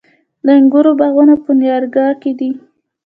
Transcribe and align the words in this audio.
د 0.45 0.47
انګورو 0.59 0.91
باغونه 0.99 1.35
په 1.43 1.49
نیاګرا 1.59 2.09
کې 2.21 2.31
دي. 2.39 2.49